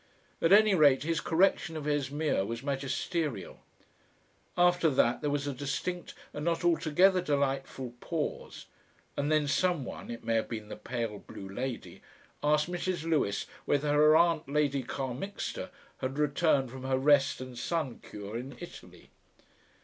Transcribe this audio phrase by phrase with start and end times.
[0.41, 3.59] At any rate, his correction of Esmeer was magisterial.
[4.57, 8.65] After that there was a distinct and not altogether delightful pause,
[9.15, 12.01] and then some one, it may have been the pale blue lady,
[12.41, 13.03] asked Mrs.
[13.07, 15.69] Lewis whether her aunt Lady Carmixter
[15.99, 19.11] had returned from her rest and sun cure in Italy.